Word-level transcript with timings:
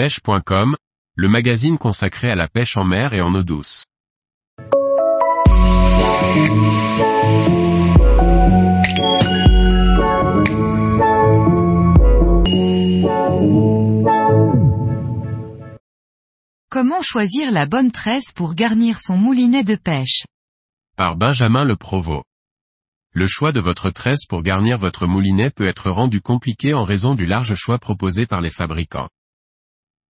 pêche.com, 0.00 0.76
le 1.14 1.28
magazine 1.28 1.76
consacré 1.76 2.30
à 2.30 2.34
la 2.34 2.48
pêche 2.48 2.78
en 2.78 2.84
mer 2.84 3.12
et 3.12 3.20
en 3.20 3.34
eau 3.34 3.42
douce. 3.42 3.84
Comment 16.70 17.02
choisir 17.02 17.52
la 17.52 17.66
bonne 17.66 17.92
tresse 17.92 18.32
pour 18.34 18.54
garnir 18.54 18.98
son 18.98 19.18
moulinet 19.18 19.64
de 19.64 19.74
pêche? 19.74 20.24
Par 20.96 21.16
Benjamin 21.16 21.64
Le 21.64 21.76
Provost. 21.76 22.24
Le 23.12 23.26
choix 23.26 23.52
de 23.52 23.60
votre 23.60 23.90
tresse 23.90 24.24
pour 24.26 24.42
garnir 24.42 24.78
votre 24.78 25.06
moulinet 25.06 25.50
peut 25.50 25.68
être 25.68 25.90
rendu 25.90 26.22
compliqué 26.22 26.72
en 26.72 26.84
raison 26.84 27.14
du 27.14 27.26
large 27.26 27.54
choix 27.54 27.78
proposé 27.78 28.24
par 28.24 28.40
les 28.40 28.50
fabricants. 28.50 29.10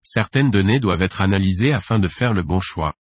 Certaines 0.02 0.52
données 0.52 0.80
doivent 0.80 1.02
être 1.02 1.22
analysées 1.22 1.74
afin 1.74 2.00
de 2.00 2.08
faire 2.08 2.34
le 2.34 2.44
bon 2.44 2.60
choix. 2.60 2.94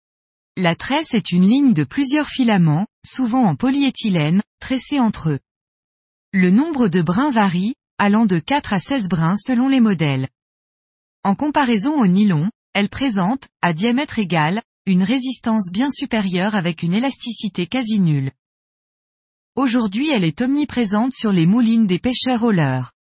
La 0.57 0.75
tresse 0.75 1.13
est 1.13 1.33
une 1.33 1.47
ligne 1.47 1.75
de 1.75 1.85
plusieurs 1.85 2.29
filaments, 2.29 2.87
souvent 3.05 3.45
en 3.45 3.57
polyéthylène, 3.57 4.43
tressés 4.61 5.01
entre 5.01 5.31
eux. 5.31 5.41
Le 6.33 6.51
nombre 6.51 6.89
de 6.89 7.03
brins 7.03 7.31
varie, 7.31 7.75
allant 7.99 8.27
de 8.27 8.39
4 8.39 8.73
à 8.73 8.79
16 8.79 9.09
brins 9.09 9.37
selon 9.37 9.69
les 9.69 9.81
modèles. 9.81 10.29
En 11.25 11.35
comparaison 11.35 12.01
au 12.01 12.07
nylon, 12.07 12.51
elle 12.73 12.89
présente, 12.89 13.49
à 13.63 13.73
diamètre 13.73 14.19
égal, 14.19 14.63
une 14.87 15.03
résistance 15.03 15.71
bien 15.73 15.91
supérieure 15.91 16.55
avec 16.55 16.83
une 16.83 16.95
élasticité 16.95 17.67
quasi 17.67 18.01
nulle. 18.01 18.31
Aujourd'hui 19.57 20.11
elle 20.11 20.25
est 20.25 20.41
omniprésente 20.43 21.13
sur 21.13 21.33
les 21.33 21.47
moulines 21.47 21.87
des 21.87 21.99
pêcheurs 21.99 22.45
au 22.45 22.51
leurre. 22.51 22.93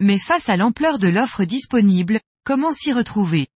Mais 0.00 0.18
face 0.18 0.48
à 0.48 0.56
l'ampleur 0.56 0.98
de 0.98 1.08
l'offre 1.08 1.44
disponible, 1.44 2.20
comment 2.48 2.72
s'y 2.72 2.94
retrouver? 2.94 3.46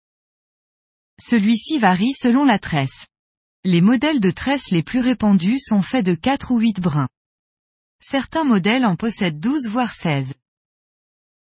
Celui-ci 1.18 1.78
varie 1.78 2.12
selon 2.12 2.44
la 2.44 2.58
tresse. 2.58 3.06
Les 3.64 3.80
modèles 3.80 4.20
de 4.20 4.30
tresse 4.30 4.70
les 4.70 4.82
plus 4.82 5.00
répandus 5.00 5.60
sont 5.60 5.80
faits 5.80 6.04
de 6.04 6.14
4 6.14 6.50
ou 6.50 6.58
8 6.58 6.78
brins. 6.80 7.08
Certains 8.00 8.44
modèles 8.44 8.84
en 8.84 8.96
possèdent 8.96 9.40
12 9.40 9.66
voire 9.66 9.94
16. 9.94 10.34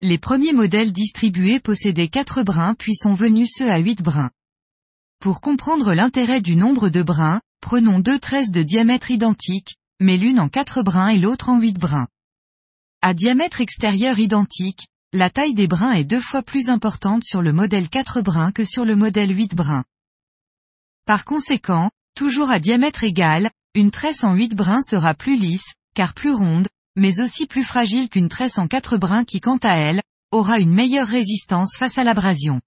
Les 0.02 0.18
premiers 0.18 0.52
modèles 0.52 0.92
distribués 0.92 1.60
possédaient 1.60 2.08
4 2.08 2.42
brins 2.42 2.74
puis 2.74 2.96
sont 2.96 3.14
venus 3.14 3.50
ceux 3.56 3.70
à 3.70 3.78
8 3.78 4.02
brins. 4.02 4.32
Pour 5.20 5.40
comprendre 5.40 5.94
l'intérêt 5.94 6.40
du 6.40 6.56
nombre 6.56 6.88
de 6.88 7.04
brins, 7.04 7.40
prenons 7.60 8.00
deux 8.00 8.18
tresses 8.18 8.50
de 8.50 8.64
diamètre 8.64 9.12
identique, 9.12 9.76
mais 10.00 10.16
l'une 10.16 10.40
en 10.40 10.48
4 10.48 10.82
brins 10.82 11.10
et 11.10 11.20
l'autre 11.20 11.50
en 11.50 11.60
8 11.60 11.78
brins. 11.78 12.08
À 13.00 13.14
diamètre 13.14 13.60
extérieur 13.60 14.18
identique, 14.18 14.88
la 15.14 15.30
taille 15.30 15.54
des 15.54 15.66
brins 15.66 15.92
est 15.92 16.04
deux 16.04 16.20
fois 16.20 16.42
plus 16.42 16.68
importante 16.68 17.24
sur 17.24 17.40
le 17.40 17.52
modèle 17.52 17.88
4 17.88 18.20
brins 18.20 18.52
que 18.52 18.64
sur 18.64 18.84
le 18.84 18.94
modèle 18.94 19.34
8 19.34 19.54
brins. 19.54 19.84
Par 21.06 21.24
conséquent, 21.24 21.90
toujours 22.14 22.50
à 22.50 22.60
diamètre 22.60 23.04
égal, 23.04 23.50
une 23.74 23.90
tresse 23.90 24.22
en 24.22 24.34
8 24.34 24.54
brins 24.54 24.82
sera 24.82 25.14
plus 25.14 25.36
lisse, 25.36 25.74
car 25.94 26.12
plus 26.12 26.32
ronde, 26.32 26.68
mais 26.94 27.22
aussi 27.22 27.46
plus 27.46 27.64
fragile 27.64 28.10
qu'une 28.10 28.28
tresse 28.28 28.58
en 28.58 28.68
quatre 28.68 28.98
brins 28.98 29.24
qui 29.24 29.40
quant 29.40 29.56
à 29.62 29.76
elle, 29.76 30.02
aura 30.30 30.58
une 30.58 30.74
meilleure 30.74 31.08
résistance 31.08 31.74
face 31.74 31.96
à 31.96 32.04
l'abrasion. 32.04 32.60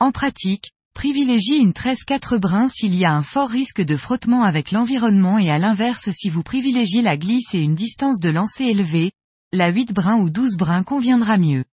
En 0.00 0.12
pratique, 0.12 0.72
privilégiez 0.92 1.56
une 1.56 1.72
tresse 1.72 2.04
quatre 2.04 2.36
brins 2.36 2.68
s'il 2.68 2.94
y 2.94 3.06
a 3.06 3.14
un 3.14 3.22
fort 3.22 3.48
risque 3.48 3.80
de 3.80 3.96
frottement 3.96 4.42
avec 4.42 4.72
l'environnement 4.72 5.38
et 5.38 5.50
à 5.50 5.56
l'inverse 5.56 6.10
si 6.10 6.28
vous 6.28 6.42
privilégiez 6.42 7.00
la 7.00 7.16
glisse 7.16 7.54
et 7.54 7.60
une 7.60 7.74
distance 7.74 8.20
de 8.20 8.28
lancer 8.28 8.64
élevée, 8.64 9.12
la 9.54 9.68
8 9.68 9.92
brins 9.92 10.18
ou 10.18 10.30
12 10.30 10.56
brins 10.56 10.82
conviendra 10.82 11.38
mieux. 11.38 11.64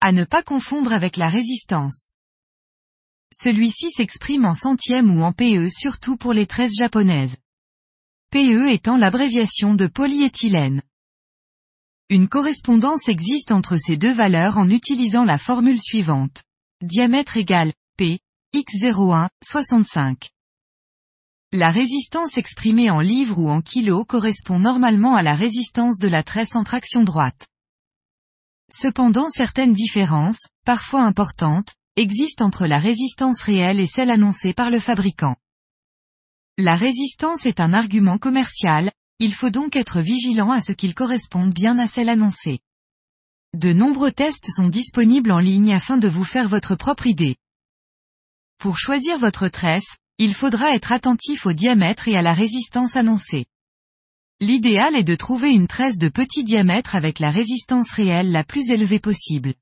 À 0.00 0.12
ne 0.12 0.24
pas 0.24 0.42
confondre 0.42 0.92
avec 0.92 1.16
la 1.16 1.28
résistance. 1.28 2.12
Celui-ci 3.32 3.90
s'exprime 3.90 4.44
en 4.44 4.54
centièmes 4.54 5.10
ou 5.10 5.22
en 5.22 5.32
PE 5.32 5.68
surtout 5.68 6.16
pour 6.16 6.32
les 6.32 6.46
tresses 6.46 6.76
japonaises. 6.78 7.36
PE 8.30 8.70
étant 8.70 8.96
l'abréviation 8.96 9.74
de 9.74 9.88
polyéthylène. 9.88 10.82
Une 12.08 12.28
correspondance 12.28 13.08
existe 13.08 13.50
entre 13.50 13.76
ces 13.76 13.96
deux 13.96 14.12
valeurs 14.12 14.56
en 14.56 14.70
utilisant 14.70 15.24
la 15.24 15.38
formule 15.38 15.80
suivante. 15.80 16.44
Diamètre 16.82 17.36
égal, 17.36 17.72
P, 17.96 18.20
x01, 18.54 19.28
65. 19.44 20.30
La 21.52 21.72
résistance 21.72 22.38
exprimée 22.38 22.90
en 22.90 23.00
livres 23.00 23.40
ou 23.40 23.50
en 23.50 23.60
kilos 23.60 24.04
correspond 24.06 24.60
normalement 24.60 25.16
à 25.16 25.22
la 25.22 25.34
résistance 25.34 25.98
de 25.98 26.06
la 26.06 26.22
tresse 26.22 26.54
en 26.54 26.62
traction 26.62 27.02
droite. 27.02 27.48
Cependant 28.70 29.28
certaines 29.28 29.72
différences, 29.72 30.46
parfois 30.64 31.02
importantes, 31.02 31.74
existent 31.96 32.44
entre 32.44 32.68
la 32.68 32.78
résistance 32.78 33.42
réelle 33.42 33.80
et 33.80 33.88
celle 33.88 34.12
annoncée 34.12 34.52
par 34.52 34.70
le 34.70 34.78
fabricant. 34.78 35.34
La 36.56 36.76
résistance 36.76 37.44
est 37.46 37.58
un 37.58 37.72
argument 37.72 38.18
commercial, 38.18 38.92
il 39.18 39.34
faut 39.34 39.50
donc 39.50 39.74
être 39.74 40.00
vigilant 40.00 40.52
à 40.52 40.60
ce 40.60 40.70
qu'il 40.70 40.94
corresponde 40.94 41.52
bien 41.52 41.80
à 41.80 41.88
celle 41.88 42.10
annoncée. 42.10 42.60
De 43.54 43.72
nombreux 43.72 44.12
tests 44.12 44.52
sont 44.54 44.68
disponibles 44.68 45.32
en 45.32 45.40
ligne 45.40 45.74
afin 45.74 45.98
de 45.98 46.06
vous 46.06 46.22
faire 46.22 46.48
votre 46.48 46.76
propre 46.76 47.08
idée. 47.08 47.34
Pour 48.58 48.78
choisir 48.78 49.18
votre 49.18 49.48
tresse, 49.48 49.96
il 50.22 50.34
faudra 50.34 50.74
être 50.74 50.92
attentif 50.92 51.46
au 51.46 51.54
diamètre 51.54 52.06
et 52.06 52.14
à 52.14 52.20
la 52.20 52.34
résistance 52.34 52.94
annoncée. 52.94 53.46
L'idéal 54.38 54.94
est 54.94 55.02
de 55.02 55.14
trouver 55.14 55.50
une 55.50 55.66
tresse 55.66 55.96
de 55.96 56.10
petit 56.10 56.44
diamètre 56.44 56.94
avec 56.94 57.20
la 57.20 57.30
résistance 57.30 57.90
réelle 57.92 58.30
la 58.30 58.44
plus 58.44 58.68
élevée 58.68 58.98
possible. 58.98 59.54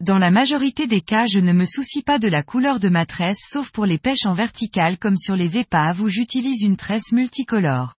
Dans 0.00 0.18
la 0.18 0.32
majorité 0.32 0.88
des 0.88 1.00
cas 1.00 1.26
je 1.26 1.38
ne 1.38 1.52
me 1.52 1.64
soucie 1.64 2.02
pas 2.02 2.18
de 2.18 2.26
la 2.26 2.42
couleur 2.42 2.80
de 2.80 2.88
ma 2.88 3.06
tresse 3.06 3.38
sauf 3.48 3.70
pour 3.70 3.86
les 3.86 3.98
pêches 3.98 4.26
en 4.26 4.34
verticale 4.34 4.98
comme 4.98 5.16
sur 5.16 5.36
les 5.36 5.56
épaves 5.56 6.00
où 6.00 6.08
j'utilise 6.08 6.62
une 6.62 6.76
tresse 6.76 7.12
multicolore. 7.12 7.94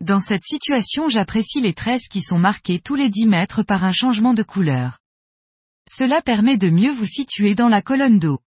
Dans 0.00 0.20
cette 0.20 0.44
situation 0.44 1.08
j'apprécie 1.08 1.60
les 1.60 1.74
tresses 1.74 2.06
qui 2.06 2.22
sont 2.22 2.38
marquées 2.38 2.78
tous 2.78 2.94
les 2.94 3.10
10 3.10 3.26
mètres 3.26 3.62
par 3.64 3.82
un 3.82 3.92
changement 3.92 4.32
de 4.32 4.44
couleur. 4.44 5.00
Cela 5.88 6.22
permet 6.22 6.56
de 6.56 6.70
mieux 6.70 6.92
vous 6.92 7.04
situer 7.04 7.56
dans 7.56 7.68
la 7.68 7.82
colonne 7.82 8.20
d'eau. 8.20 8.38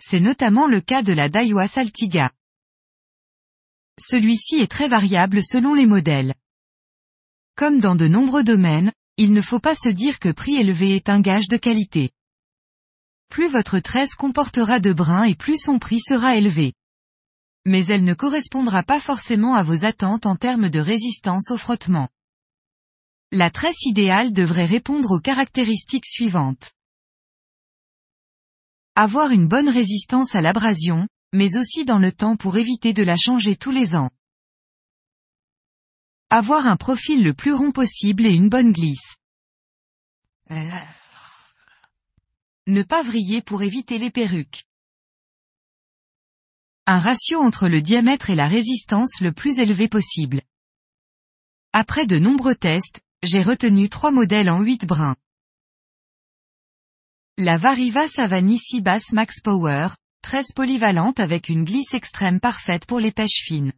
C'est 0.00 0.20
notamment 0.20 0.66
le 0.66 0.80
cas 0.80 1.02
de 1.02 1.12
la 1.12 1.28
Daiwa 1.28 1.68
Saltiga. 1.68 2.32
Celui-ci 3.98 4.56
est 4.56 4.70
très 4.70 4.88
variable 4.88 5.42
selon 5.42 5.74
les 5.74 5.86
modèles. 5.86 6.34
Comme 7.56 7.78
dans 7.78 7.94
de 7.94 8.08
nombreux 8.08 8.42
domaines, 8.42 8.92
il 9.16 9.32
ne 9.32 9.40
faut 9.40 9.60
pas 9.60 9.76
se 9.76 9.88
dire 9.88 10.18
que 10.18 10.30
prix 10.30 10.56
élevé 10.56 10.96
est 10.96 11.08
un 11.08 11.20
gage 11.20 11.46
de 11.46 11.56
qualité. 11.56 12.10
Plus 13.28 13.48
votre 13.48 13.78
tresse 13.78 14.14
comportera 14.14 14.80
de 14.80 14.92
brins 14.92 15.24
et 15.24 15.36
plus 15.36 15.56
son 15.56 15.78
prix 15.78 16.00
sera 16.00 16.36
élevé. 16.36 16.72
Mais 17.64 17.86
elle 17.86 18.04
ne 18.04 18.14
correspondra 18.14 18.82
pas 18.82 19.00
forcément 19.00 19.54
à 19.54 19.62
vos 19.62 19.84
attentes 19.84 20.26
en 20.26 20.36
termes 20.36 20.68
de 20.68 20.80
résistance 20.80 21.50
au 21.50 21.56
frottement. 21.56 22.08
La 23.30 23.50
tresse 23.50 23.82
idéale 23.82 24.32
devrait 24.32 24.66
répondre 24.66 25.12
aux 25.12 25.20
caractéristiques 25.20 26.06
suivantes. 26.06 26.72
Avoir 28.96 29.32
une 29.32 29.48
bonne 29.48 29.68
résistance 29.68 30.36
à 30.36 30.40
l'abrasion, 30.40 31.08
mais 31.32 31.56
aussi 31.56 31.84
dans 31.84 31.98
le 31.98 32.12
temps 32.12 32.36
pour 32.36 32.56
éviter 32.56 32.92
de 32.92 33.02
la 33.02 33.16
changer 33.16 33.56
tous 33.56 33.72
les 33.72 33.96
ans. 33.96 34.10
Avoir 36.30 36.68
un 36.68 36.76
profil 36.76 37.24
le 37.24 37.34
plus 37.34 37.52
rond 37.52 37.72
possible 37.72 38.24
et 38.24 38.32
une 38.32 38.48
bonne 38.48 38.72
glisse. 38.72 39.16
Ne 42.66 42.82
pas 42.82 43.02
vriller 43.02 43.42
pour 43.42 43.62
éviter 43.62 43.98
les 43.98 44.10
perruques. 44.10 44.64
Un 46.86 47.00
ratio 47.00 47.40
entre 47.40 47.66
le 47.66 47.82
diamètre 47.82 48.30
et 48.30 48.36
la 48.36 48.46
résistance 48.46 49.20
le 49.20 49.32
plus 49.32 49.58
élevé 49.58 49.88
possible. 49.88 50.42
Après 51.72 52.06
de 52.06 52.18
nombreux 52.18 52.54
tests, 52.54 53.00
j'ai 53.24 53.42
retenu 53.42 53.88
trois 53.88 54.12
modèles 54.12 54.50
en 54.50 54.60
8 54.60 54.86
brins. 54.86 55.16
La 57.36 57.56
Variva 57.56 58.06
Savani 58.06 58.60
Bass 58.80 59.10
Max 59.10 59.40
Power, 59.40 59.88
13 60.22 60.52
polyvalente 60.54 61.18
avec 61.18 61.48
une 61.48 61.64
glisse 61.64 61.92
extrême 61.92 62.38
parfaite 62.38 62.86
pour 62.86 63.00
les 63.00 63.10
pêches 63.10 63.42
fines. 63.42 63.72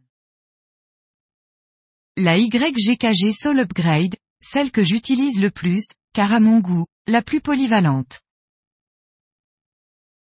La 2.17 2.37
YGKG 2.37 3.31
Soul 3.33 3.61
Upgrade, 3.61 4.15
celle 4.43 4.69
que 4.69 4.83
j'utilise 4.83 5.41
le 5.41 5.49
plus, 5.49 5.87
car 6.13 6.33
à 6.33 6.39
mon 6.39 6.59
goût, 6.59 6.85
la 7.07 7.23
plus 7.23 7.41
polyvalente. 7.41 8.21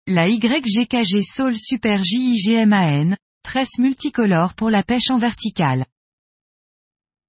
La 0.05 0.27
YGKG 0.27 1.23
Soul 1.23 1.57
Super 1.57 2.03
JIGMAN, 2.03 3.15
tresse 3.41 3.77
multicolore 3.79 4.53
pour 4.53 4.69
la 4.69 4.83
pêche 4.83 5.09
en 5.09 5.17
verticale. 5.17 5.85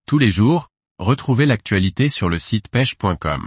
Tous 0.09 0.19
les 0.19 0.33
jours, 0.33 0.71
retrouvez 0.99 1.47
l'actualité 1.47 2.09
sur 2.09 2.29
le 2.29 2.41
site 2.41 2.67
pêche.com. 2.67 3.47